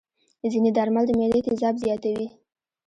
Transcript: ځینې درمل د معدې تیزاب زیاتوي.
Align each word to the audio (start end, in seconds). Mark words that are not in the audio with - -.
ځینې 0.51 0.71
درمل 0.77 1.03
د 1.07 1.11
معدې 1.19 1.39
تیزاب 1.47 1.75
زیاتوي. 1.83 2.27